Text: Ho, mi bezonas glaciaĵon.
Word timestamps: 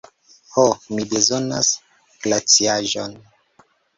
Ho, 0.53 0.63
mi 0.93 1.03
bezonas 1.11 1.69
glaciaĵon. 2.25 3.15